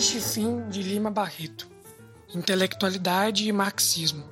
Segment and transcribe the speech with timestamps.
[0.00, 1.68] triste fim de Lima Barreto.
[2.34, 4.24] Intelectualidade e marxismo.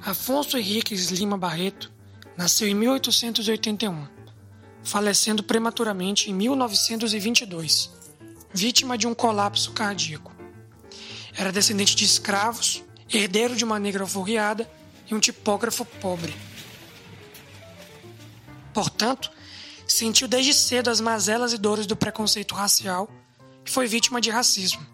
[0.00, 1.92] Afonso Henriques Lima Barreto
[2.36, 4.06] nasceu em 1881,
[4.84, 7.90] falecendo prematuramente em 1922,
[8.54, 10.31] vítima de um colapso cardíaco.
[11.34, 14.70] Era descendente de escravos, herdeiro de uma negra alforriada
[15.10, 16.34] e um tipógrafo pobre.
[18.72, 19.30] Portanto,
[19.86, 23.10] sentiu desde cedo as mazelas e dores do preconceito racial
[23.64, 24.84] e foi vítima de racismo,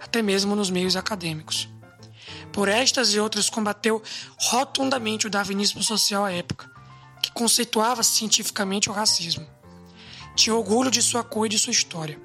[0.00, 1.68] até mesmo nos meios acadêmicos.
[2.52, 4.02] Por estas e outras combateu
[4.38, 6.70] rotundamente o darwinismo social à época,
[7.22, 9.46] que conceituava cientificamente o racismo.
[10.36, 12.20] Tinha orgulho de sua cor e de sua história.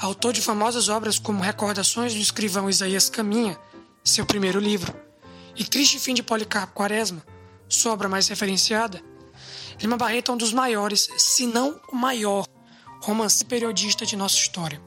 [0.00, 3.58] Autor de famosas obras como Recordações do escrivão Isaías Caminha,
[4.02, 4.94] seu primeiro livro,
[5.54, 7.22] e Triste Fim de Policarpo Quaresma,
[7.68, 9.02] sua obra mais referenciada,
[9.80, 12.46] Lima Barreto é um dos maiores, se não o maior,
[13.00, 14.80] romance periodista de nossa história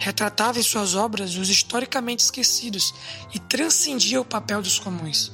[0.00, 2.94] retratava em suas obras os historicamente esquecidos
[3.34, 5.30] e transcendia o papel dos comuns.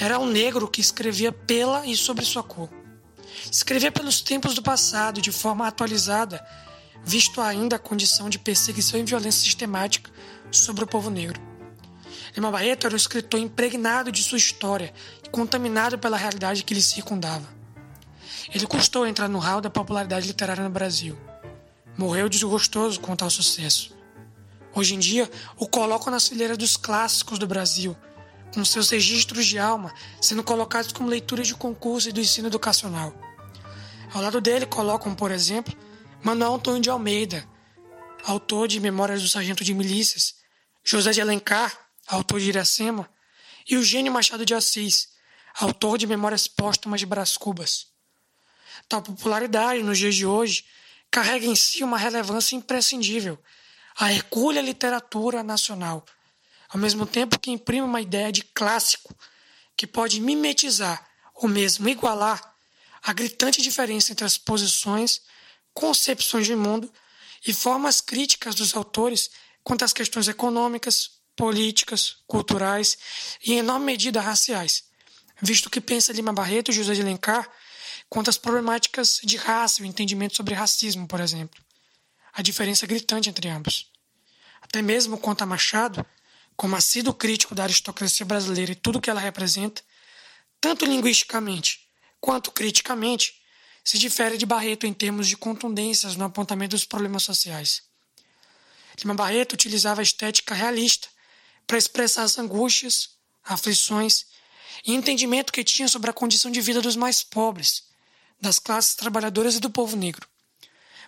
[0.00, 2.70] Era um negro que escrevia pela e sobre sua cor.
[3.50, 6.42] Escrevia pelos tempos do passado de forma atualizada,
[7.04, 10.10] visto ainda a condição de perseguição e violência sistemática
[10.50, 11.40] sobre o povo negro.
[12.34, 14.92] Lima Barreto era um escritor impregnado de sua história
[15.24, 17.48] e contaminado pela realidade que lhe circundava.
[18.52, 21.16] Ele custou entrar no hall da popularidade literária no Brasil
[21.96, 23.94] morreu desgostoso com tal sucesso.
[24.74, 27.96] Hoje em dia, o colocam na fileira dos clássicos do Brasil,
[28.52, 33.12] com seus registros de alma sendo colocados como leituras de concurso e do ensino educacional.
[34.12, 35.74] Ao lado dele colocam, por exemplo,
[36.24, 37.46] Manuel Antônio de Almeida,
[38.22, 40.36] autor de Memórias do Sargento de Milícias,
[40.82, 43.06] José de Alencar, autor de Iracema,
[43.68, 45.10] e Eugênio Machado de Assis,
[45.54, 47.88] autor de Memórias Póstumas de Brás Cubas.
[48.88, 50.64] Tal popularidade nos dias de hoje
[51.10, 53.38] carrega em si uma relevância imprescindível.
[53.98, 56.06] A hercúlea literatura nacional,
[56.70, 59.14] ao mesmo tempo que imprime uma ideia de clássico
[59.76, 62.56] que pode mimetizar ou mesmo igualar
[63.02, 65.20] a gritante diferença entre as posições,
[65.74, 66.90] concepções de mundo
[67.46, 69.30] e formas críticas dos autores
[69.62, 72.96] quanto às questões econômicas, políticas, culturais
[73.44, 74.84] e, em enorme medida, raciais,
[75.42, 77.50] visto que pensa Lima Barreto e José de Alencar
[78.08, 81.60] quanto às problemáticas de raça e o entendimento sobre racismo, por exemplo.
[82.32, 83.90] A diferença é gritante entre ambos.
[84.60, 86.04] Até mesmo quanto a Machado,
[86.56, 89.82] como assíduo crítico da aristocracia brasileira e tudo que ela representa,
[90.60, 91.88] tanto linguisticamente
[92.20, 93.42] quanto criticamente,
[93.84, 97.82] se difere de Barreto em termos de contundências no apontamento dos problemas sociais.
[98.98, 101.08] Lima Barreto utilizava a estética realista
[101.66, 103.10] para expressar as angústias,
[103.44, 104.26] aflições
[104.86, 107.84] e entendimento que tinha sobre a condição de vida dos mais pobres,
[108.40, 110.26] das classes trabalhadoras e do povo negro.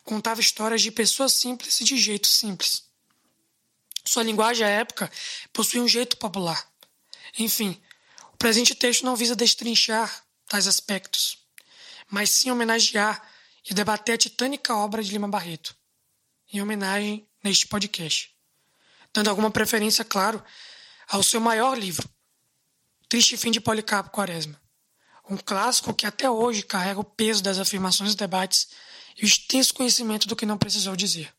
[0.05, 2.85] Contava histórias de pessoas simples e de jeito simples.
[4.05, 5.11] Sua linguagem à época
[5.53, 6.69] possuía um jeito popular.
[7.39, 7.81] Enfim,
[8.33, 11.39] o presente texto não visa destrinchar tais aspectos,
[12.11, 13.23] mas sim homenagear
[13.69, 15.77] e debater a titânica obra de Lima Barreto,
[16.53, 18.35] em homenagem neste podcast,
[19.13, 20.43] dando alguma preferência, claro,
[21.09, 22.09] ao seu maior livro,
[23.09, 24.61] Triste Fim de Policarpo Quaresma
[25.29, 28.69] um clássico que até hoje carrega o peso das afirmações e debates
[29.17, 31.33] e o extenso conhecimento do que não precisou dizer.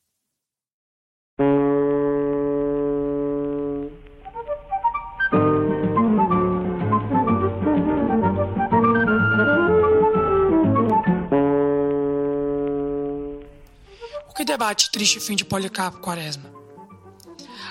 [14.58, 16.52] Debate Triste Fim de Policarpo Quaresma?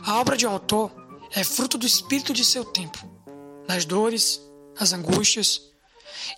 [0.03, 0.93] A obra de um autor
[1.33, 2.97] é fruto do espírito de seu tempo,
[3.67, 4.41] das dores,
[4.79, 5.62] as angústias,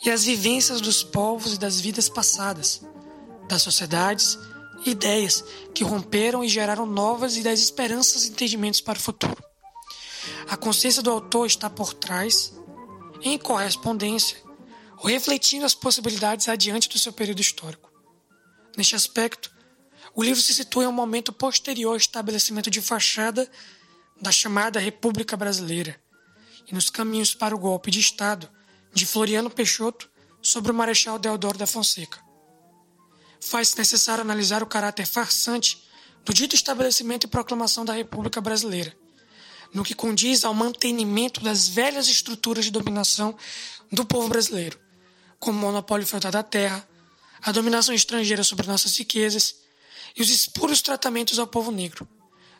[0.02, 2.80] e as vivências dos povos e das vidas passadas,
[3.46, 4.38] das sociedades,
[4.86, 9.36] ideias que romperam e geraram novas e das esperanças e entendimentos para o futuro.
[10.48, 12.54] A consciência do autor está por trás,
[13.20, 14.38] em correspondência,
[15.04, 17.92] refletindo as possibilidades adiante do seu período histórico.
[18.78, 19.57] Neste aspecto,
[20.18, 23.48] o livro se situa em um momento posterior ao estabelecimento de fachada
[24.20, 25.94] da chamada República Brasileira
[26.66, 28.50] e nos caminhos para o golpe de Estado
[28.92, 30.10] de Floriano Peixoto
[30.42, 32.18] sobre o Marechal Deodoro da Fonseca.
[33.40, 35.84] Faz-se necessário analisar o caráter farsante
[36.24, 38.92] do dito estabelecimento e proclamação da República Brasileira,
[39.72, 43.38] no que condiz ao mantenimento das velhas estruturas de dominação
[43.92, 44.80] do povo brasileiro,
[45.38, 46.84] como o monopólio feudal da terra,
[47.40, 49.67] a dominação estrangeira sobre nossas riquezas
[50.16, 52.08] e os espúrios tratamentos ao povo negro,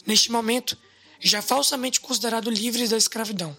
[0.07, 0.77] neste momento
[1.21, 3.57] já falsamente considerado livres da escravidão.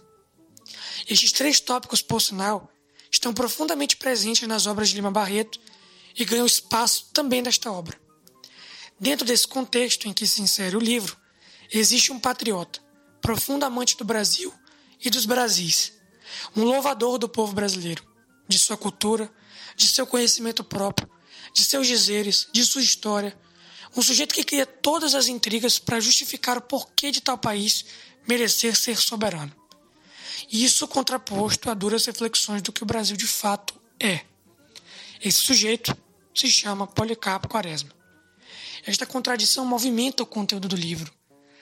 [1.08, 2.72] Estes três tópicos, por sinal,
[3.12, 5.60] estão profundamente presentes nas obras de Lima Barreto
[6.16, 8.00] e ganham espaço também nesta obra.
[9.00, 11.18] Dentro desse contexto em que se insere o livro,
[11.72, 12.82] existe um patriota,
[13.22, 14.54] profundo amante do Brasil
[15.04, 15.94] e dos Brasis,
[16.56, 18.06] um louvador do povo brasileiro,
[18.48, 19.32] de sua cultura,
[19.76, 21.10] de seu conhecimento próprio,
[21.54, 23.38] de seus dizeres, de sua história,
[23.96, 27.86] um sujeito que cria todas as intrigas para justificar o porquê de tal país
[28.28, 29.54] merecer ser soberano.
[30.52, 34.22] E isso contraposto a duras reflexões do que o Brasil de fato é.
[35.22, 35.96] Esse sujeito
[36.34, 37.92] se chama Policarpo Quaresma.
[38.86, 41.12] Esta contradição movimenta o conteúdo do livro.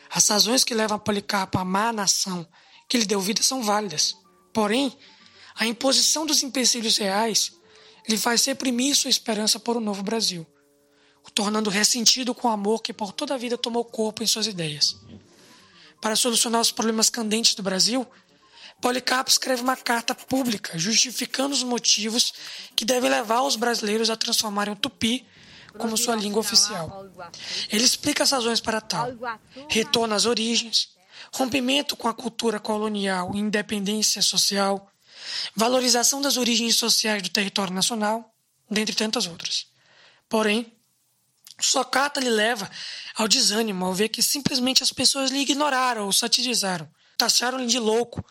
[0.09, 2.47] As razões que levam Policarpo a amar a nação
[2.87, 4.15] que lhe deu vida são válidas.
[4.53, 4.95] Porém,
[5.55, 7.51] a imposição dos empecilhos reais
[8.07, 10.45] lhe faz reprimir sua esperança por um novo Brasil,
[11.33, 14.97] tornando ressentido com o amor que por toda a vida tomou corpo em suas ideias.
[16.01, 18.07] Para solucionar os problemas candentes do Brasil,
[18.79, 22.33] Policarpo escreve uma carta pública justificando os motivos
[22.75, 25.25] que devem levar os brasileiros a transformarem o tupi
[25.77, 27.05] como sua língua oficial.
[27.71, 29.11] Ele explica as razões para tal:
[29.67, 30.89] retorno às origens,
[31.33, 34.91] rompimento com a cultura colonial e independência social,
[35.55, 38.31] valorização das origens sociais do território nacional,
[38.69, 39.67] dentre tantas outras.
[40.29, 40.71] Porém,
[41.59, 42.69] sua carta lhe leva
[43.15, 48.23] ao desânimo ao ver que simplesmente as pessoas lhe ignoraram ou satirizaram, taxaram-lhe de louco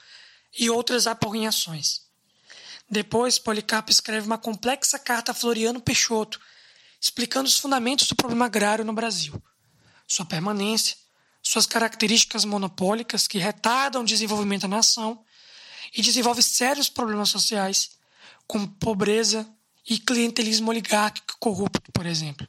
[0.59, 2.03] e outras aporrinhações.
[2.89, 6.41] Depois, Policarpo escreve uma complexa carta a Floriano Peixoto,
[7.01, 9.43] explicando os fundamentos do problema agrário no Brasil,
[10.07, 10.97] sua permanência,
[11.43, 15.25] suas características monopólicas que retardam o desenvolvimento da nação
[15.95, 17.91] e desenvolve sérios problemas sociais,
[18.47, 19.49] como pobreza
[19.89, 22.47] e clientelismo oligárquico corrupto, por exemplo.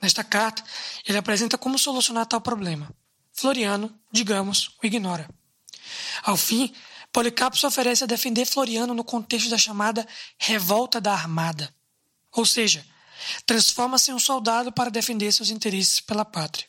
[0.00, 0.62] Nesta carta,
[1.06, 2.90] ele apresenta como solucionar tal problema.
[3.32, 5.28] Floriano, digamos, o ignora.
[6.22, 6.72] Ao fim,
[7.12, 10.06] Policarpo se oferece a defender Floriano no contexto da chamada
[10.38, 11.74] Revolta da Armada.
[12.32, 12.84] Ou seja,
[13.46, 16.66] transforma-se em um soldado para defender seus interesses pela pátria.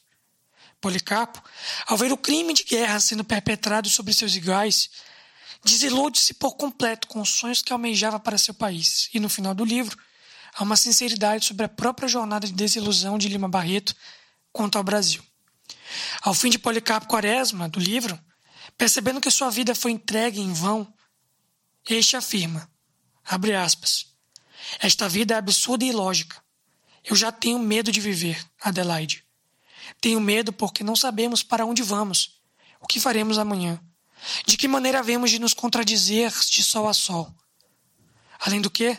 [0.81, 1.43] Policarpo,
[1.87, 4.89] ao ver o crime de guerra sendo perpetrado sobre seus iguais,
[5.63, 9.65] desilude-se por completo com os sonhos que almejava para seu país, e no final do
[9.65, 9.97] livro
[10.53, 13.95] há uma sinceridade sobre a própria jornada de desilusão de Lima Barreto
[14.51, 15.23] quanto ao Brasil.
[16.21, 18.19] Ao fim de Policarpo Quaresma, do livro,
[18.79, 20.93] Percebendo que sua vida foi entregue em vão,
[21.89, 22.71] este afirma,
[23.25, 24.05] abre aspas,
[24.79, 26.41] esta vida é absurda e ilógica.
[27.03, 29.25] Eu já tenho medo de viver, Adelaide.
[29.99, 32.39] Tenho medo porque não sabemos para onde vamos,
[32.79, 33.81] o que faremos amanhã,
[34.45, 37.35] de que maneira havemos de nos contradizer de sol a sol.
[38.39, 38.97] Além do que,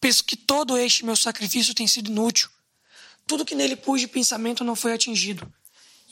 [0.00, 2.48] penso que todo este meu sacrifício tem sido inútil.
[3.26, 5.52] Tudo que nele pus de pensamento não foi atingido,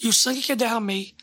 [0.02, 1.14] e o sangue que derramei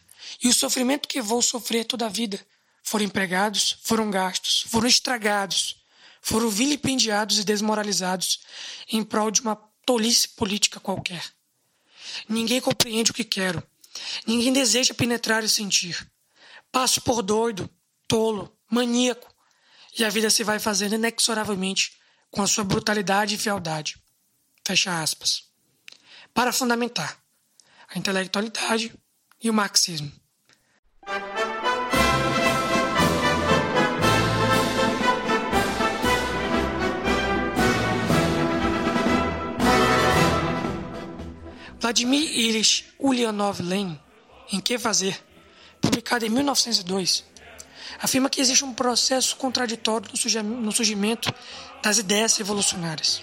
[0.41, 2.39] e o sofrimento que vou sofrer toda a vida
[2.83, 5.83] foram empregados, foram gastos, foram estragados,
[6.21, 8.41] foram vilipendiados e desmoralizados
[8.91, 11.23] em prol de uma tolice política qualquer.
[12.27, 13.63] Ninguém compreende o que quero.
[14.25, 16.07] Ninguém deseja penetrar e sentir.
[16.71, 17.69] Passo por doido,
[18.07, 19.29] tolo, maníaco,
[19.97, 21.93] e a vida se vai fazendo inexoravelmente
[22.31, 24.01] com a sua brutalidade e fealdade.
[24.65, 25.43] Fecha aspas.
[26.33, 27.17] Para fundamentar
[27.89, 28.93] a intelectualidade
[29.43, 30.11] e o marxismo.
[41.79, 43.99] Vladimir Ilyich Ulyanov Lenin,
[44.51, 45.19] em Que Fazer,
[45.81, 47.25] publicado em 1902,
[48.01, 50.09] afirma que existe um processo contraditório
[50.43, 51.33] no surgimento
[51.81, 53.21] das ideias revolucionárias.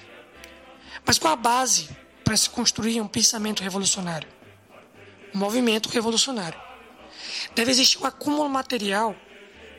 [1.05, 1.89] Mas qual a base
[2.25, 4.29] para se construir um pensamento revolucionário?
[5.35, 6.61] Um movimento revolucionário.
[7.55, 9.17] Deve existir um acúmulo material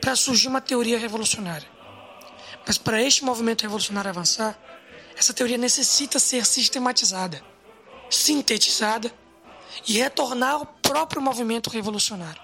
[0.00, 1.68] para surgir uma teoria revolucionária.
[2.66, 4.58] Mas para este movimento revolucionário avançar,
[5.16, 7.42] essa teoria necessita ser sistematizada
[8.10, 9.12] sintetizada
[9.86, 12.42] e retornar ao próprio movimento revolucionário.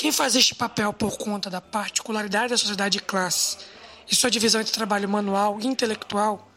[0.00, 3.58] Quem faz este papel por conta da particularidade da sociedade de classes
[4.10, 6.50] e sua divisão entre trabalho manual e intelectual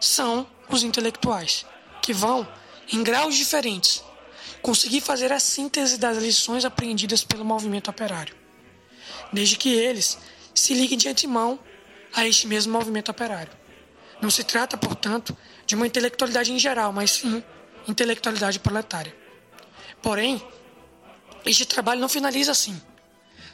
[0.00, 1.64] são os intelectuais,
[2.02, 2.44] que vão,
[2.92, 4.02] em graus diferentes,
[4.60, 8.34] conseguir fazer a síntese das lições aprendidas pelo movimento operário,
[9.32, 10.18] desde que eles
[10.52, 11.56] se liguem de antemão
[12.12, 13.52] a este mesmo movimento operário.
[14.20, 17.44] Não se trata, portanto, de uma intelectualidade em geral, mas sim
[17.86, 19.14] intelectualidade proletária.
[20.02, 20.42] Porém,
[21.46, 22.87] este trabalho não finaliza assim.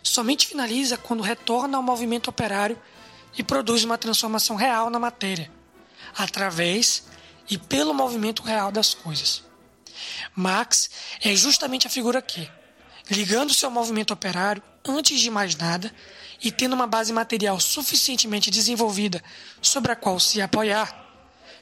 [0.04, 2.80] Somente finaliza quando retorna ao movimento operário
[3.36, 5.50] e produz uma transformação real na matéria,
[6.14, 7.04] através
[7.48, 9.42] e pelo movimento real das coisas.
[10.36, 10.90] Marx
[11.22, 12.48] é justamente a figura que,
[13.10, 15.92] ligando-se ao movimento operário antes de mais nada
[16.42, 19.24] e tendo uma base material suficientemente desenvolvida
[19.62, 21.02] sobre a qual se apoiar,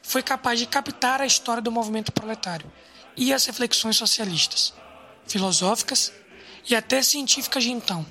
[0.02, 2.70] foi capaz de captar a história do movimento proletário
[3.16, 4.75] e as reflexões socialistas,
[5.28, 6.12] filosóficas
[6.68, 8.04] e até científicas de então,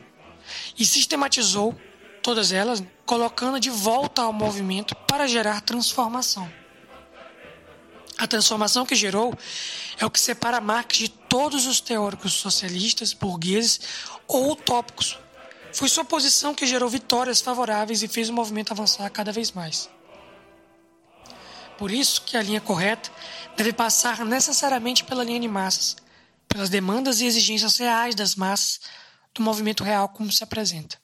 [0.78, 1.76] e sistematizou
[2.22, 6.52] todas elas, colocando de volta ao movimento para gerar transformação.
[8.18, 9.34] A transformação que gerou
[9.98, 13.80] é o que separa Marx de todos os teóricos socialistas, burgueses
[14.28, 15.18] ou utópicos.
[15.74, 19.90] Foi sua posição que gerou vitórias favoráveis e fez o movimento avançar cada vez mais.
[21.78, 23.10] Por isso que a linha correta
[23.58, 25.96] deve passar necessariamente pela linha de massas,
[26.48, 28.82] pelas demandas e exigências reais das massas
[29.34, 31.00] do movimento real como se apresenta.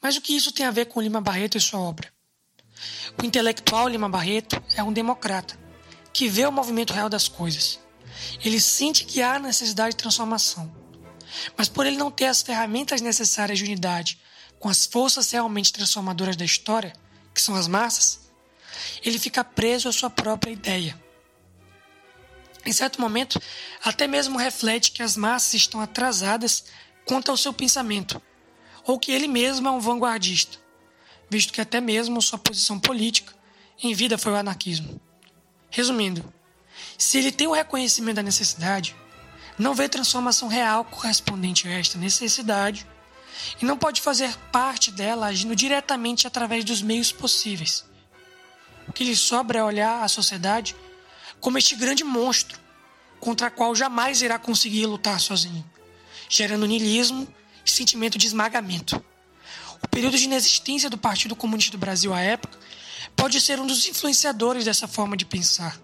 [0.00, 2.12] Mas o que isso tem a ver com Lima Barreto e sua obra?
[3.20, 5.58] O intelectual Lima Barreto é um democrata
[6.12, 7.78] que vê o movimento real das coisas.
[8.44, 10.74] Ele sente que há necessidade de transformação.
[11.56, 14.20] Mas por ele não ter as ferramentas necessárias de unidade
[14.58, 16.92] com as forças realmente transformadoras da história,
[17.32, 18.30] que são as massas,
[19.02, 21.00] ele fica preso à sua própria ideia.
[22.64, 23.40] Em certo momento,
[23.82, 26.64] até mesmo reflete que as massas estão atrasadas
[27.10, 28.22] quanto ao seu pensamento,
[28.84, 30.58] ou que ele mesmo é um vanguardista,
[31.28, 33.34] visto que até mesmo sua posição política
[33.82, 35.00] em vida foi o anarquismo.
[35.70, 36.32] Resumindo,
[36.96, 38.94] se ele tem o reconhecimento da necessidade,
[39.58, 42.86] não vê transformação real correspondente a esta necessidade
[43.60, 47.84] e não pode fazer parte dela agindo diretamente através dos meios possíveis.
[48.86, 50.76] O que lhe sobra é olhar a sociedade
[51.40, 52.60] como este grande monstro
[53.18, 55.68] contra a qual jamais irá conseguir lutar sozinho,
[56.30, 57.26] gerando niilismo
[57.66, 59.04] e sentimento de esmagamento.
[59.82, 62.56] O período de inexistência do Partido Comunista do Brasil à época
[63.16, 65.76] pode ser um dos influenciadores dessa forma de pensar.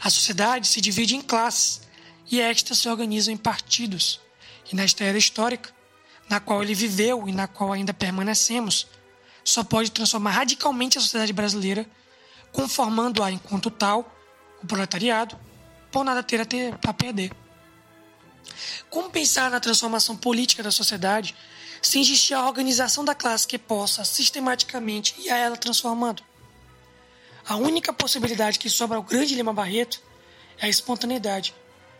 [0.00, 1.82] A sociedade se divide em classes
[2.30, 4.20] e estas se organizam em partidos.
[4.70, 5.70] E nesta era histórica,
[6.28, 8.88] na qual ele viveu e na qual ainda permanecemos,
[9.44, 11.86] só pode transformar radicalmente a sociedade brasileira,
[12.50, 14.10] conformando-a enquanto tal,
[14.62, 15.38] o proletariado,
[15.92, 17.30] por nada ter a, ter a perder.
[18.94, 21.34] Como pensar na transformação política da sociedade
[21.82, 26.22] sem existir a organização da classe que possa sistematicamente ir a ela transformando.
[27.44, 30.00] A única possibilidade que sobra ao grande Lima Barreto
[30.58, 31.52] é a espontaneidade.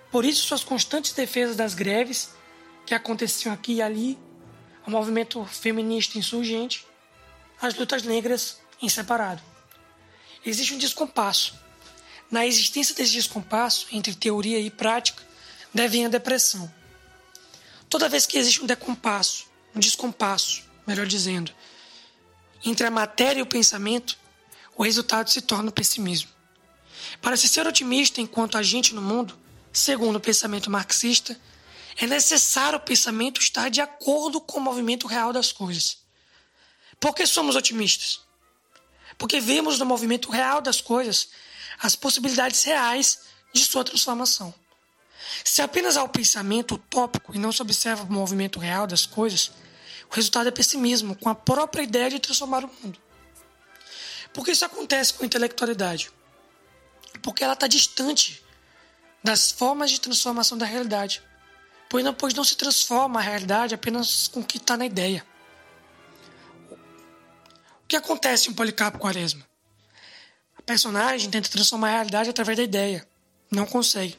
[0.08, 2.30] Por isso, suas constantes defesas das greves
[2.86, 4.16] que aconteciam aqui e ali,
[4.86, 6.86] o movimento feminista insurgente,
[7.60, 9.42] as lutas negras em separado.
[10.46, 11.58] Existe um descompasso.
[12.30, 15.20] Na existência desse descompasso entre teoria e prática,
[15.74, 16.72] deve a depressão.
[17.94, 21.54] Toda vez que existe um decompasso um descompasso, melhor dizendo,
[22.64, 24.18] entre a matéria e o pensamento,
[24.76, 26.28] o resultado se torna o pessimismo.
[27.22, 29.38] Para se ser otimista enquanto agente no mundo,
[29.72, 31.40] segundo o pensamento marxista,
[31.96, 35.98] é necessário o pensamento estar de acordo com o movimento real das coisas.
[36.98, 38.22] Por que somos otimistas?
[39.16, 41.28] Porque vemos no movimento real das coisas
[41.78, 43.20] as possibilidades reais
[43.52, 44.52] de sua transformação.
[45.44, 49.50] Se apenas há o pensamento utópico e não se observa o movimento real das coisas,
[50.10, 52.98] o resultado é pessimismo, com a própria ideia de transformar o mundo.
[54.32, 56.10] Por que isso acontece com a intelectualidade?
[57.22, 58.44] Porque ela está distante
[59.22, 61.22] das formas de transformação da realidade.
[61.88, 65.24] Pois não, pois não se transforma a realidade apenas com o que está na ideia.
[67.82, 69.46] O que acontece em Policarpo Quaresma?
[70.58, 73.06] A personagem tenta transformar a realidade através da ideia.
[73.50, 74.18] Não consegue.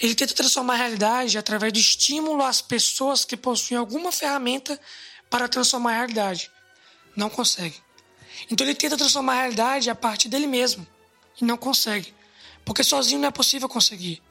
[0.00, 4.78] Ele tenta transformar a realidade através do estímulo às pessoas que possuem alguma ferramenta
[5.30, 6.50] para transformar a realidade.
[7.16, 7.76] Não consegue.
[8.50, 10.86] Então ele tenta transformar a realidade a partir dele mesmo.
[11.40, 12.14] E não consegue.
[12.64, 14.22] Porque sozinho não é possível conseguir.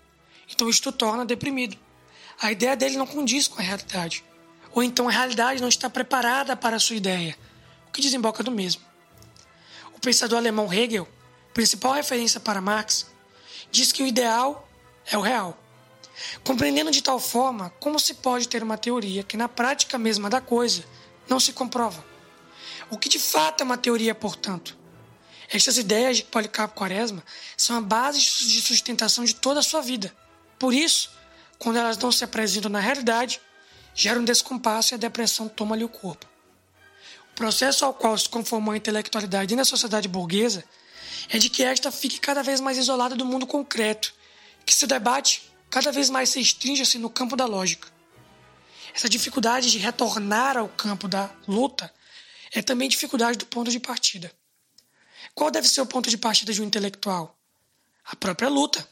[0.50, 1.78] Então isto o torna deprimido.
[2.42, 4.24] A ideia dele não condiz com a realidade.
[4.74, 7.38] Ou então a realidade não está preparada para a sua ideia.
[7.88, 8.82] O que desemboca do mesmo.
[9.96, 11.08] O pensador alemão Hegel,
[11.54, 13.06] principal referência para Marx,
[13.72, 14.68] diz que o ideal
[15.12, 15.58] é o real.
[16.44, 20.42] Compreendendo de tal forma como se pode ter uma teoria que, na prática mesma da
[20.42, 20.84] coisa,
[21.28, 22.04] não se comprova.
[22.90, 24.78] O que de fato é uma teoria, portanto?
[25.50, 27.24] Estas ideias de Policarpo Quaresma
[27.58, 30.16] são a base de sustentação de toda a sua vida.
[30.58, 31.12] Por isso,
[31.60, 33.42] quando elas não se apresentam na realidade,
[33.94, 36.26] gera um descompasso e a depressão toma-lhe o corpo.
[37.32, 40.64] O processo ao qual se conformou a intelectualidade na sociedade burguesa
[41.30, 44.14] é de que esta fique cada vez mais isolada do mundo concreto,
[44.72, 47.90] que seu debate cada vez mais se restringe-se no campo da lógica.
[48.96, 51.94] Essa dificuldade de retornar ao campo da luta
[52.54, 54.34] é também dificuldade do ponto de partida.
[55.36, 57.38] Qual deve ser o ponto de partida de um intelectual?
[58.06, 58.88] A própria luta.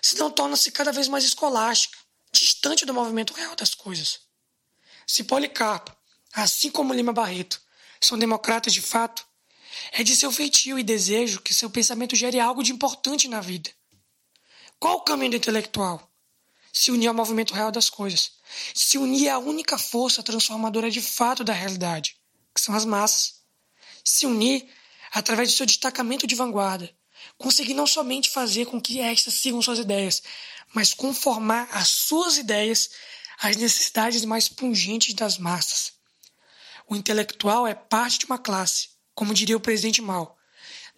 [0.00, 1.98] Senão torna-se cada vez mais escolástica,
[2.32, 4.20] distante do movimento real das coisas.
[5.06, 5.94] Se Policarpo,
[6.32, 7.60] assim como Lima Barreto,
[8.00, 9.26] são democratas de fato,
[9.92, 13.70] é de seu feitio e desejo que seu pensamento gere algo de importante na vida.
[14.78, 16.08] Qual o caminho do intelectual?
[16.72, 18.32] Se unir ao movimento real das coisas.
[18.74, 22.16] Se unir à única força transformadora de fato da realidade,
[22.54, 23.42] que são as massas.
[24.04, 24.68] Se unir
[25.12, 26.88] através do seu destacamento de vanguarda.
[27.36, 30.22] Conseguir não somente fazer com que estas sigam suas ideias,
[30.72, 32.90] mas conformar as suas ideias
[33.40, 35.92] às necessidades mais pungentes das massas.
[36.86, 40.37] O intelectual é parte de uma classe, como diria o presidente Mao.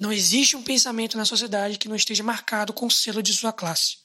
[0.00, 3.52] Não existe um pensamento na sociedade que não esteja marcado com o selo de sua
[3.52, 3.98] classe.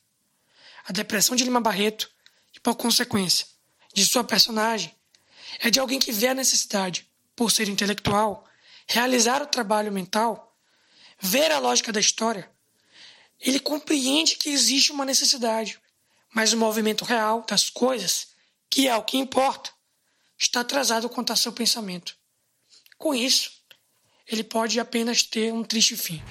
[0.83, 2.11] A depressão de Lima Barreto,
[2.53, 3.47] e por consequência,
[3.93, 4.93] de sua personagem,
[5.59, 8.45] é de alguém que vê a necessidade, por ser intelectual,
[8.85, 10.53] realizar o trabalho mental,
[11.17, 12.51] ver a lógica da história,
[13.39, 15.79] ele compreende que existe uma necessidade,
[16.33, 18.27] mas o movimento real das coisas,
[18.69, 19.71] que é o que importa,
[20.37, 22.17] está atrasado quanto a seu pensamento.
[22.97, 23.54] Com isso,
[24.29, 26.21] ele pode apenas ter um triste fim.